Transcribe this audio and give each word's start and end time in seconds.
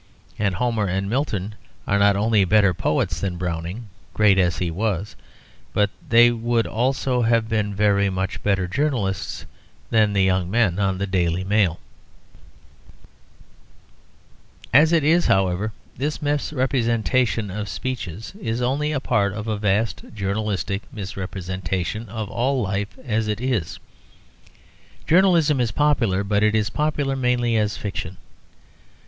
And 0.39 0.55
Homer 0.55 0.87
and 0.87 1.07
Milton 1.07 1.53
are 1.87 1.99
not 1.99 2.15
only 2.15 2.43
better 2.43 2.73
poets 2.73 3.21
than 3.21 3.37
Browning 3.37 3.87
(great 4.15 4.39
as 4.39 4.57
he 4.57 4.71
was), 4.71 5.15
but 5.73 5.91
they 6.09 6.31
would 6.31 6.65
also 6.65 7.21
have 7.21 7.47
been 7.47 7.75
very 7.75 8.09
much 8.09 8.41
better 8.41 8.67
journalists 8.67 9.45
than 9.91 10.11
the 10.13 10.23
young 10.23 10.49
men 10.49 10.79
on 10.79 10.97
the 10.97 11.05
Daily 11.05 11.43
Mail. 11.43 11.79
As 14.73 14.91
it 14.91 15.03
is, 15.03 15.27
however, 15.27 15.71
this 15.95 16.19
misrepresentation 16.19 17.51
of 17.51 17.69
speeches 17.69 18.33
is 18.41 18.59
only 18.59 18.91
a 18.91 18.99
part 18.99 19.33
of 19.33 19.45
a 19.47 19.55
vast 19.59 20.01
journalistic 20.15 20.81
misrepresentation 20.91 22.09
of 22.09 22.27
all 22.27 22.59
life 22.63 22.97
as 23.05 23.27
it 23.27 23.39
is. 23.39 23.77
Journalism 25.05 25.61
is 25.61 25.69
popular, 25.69 26.23
but 26.23 26.41
it 26.41 26.55
is 26.55 26.71
popular 26.71 27.15
mainly 27.15 27.55
as 27.55 27.77
fiction. 27.77 28.17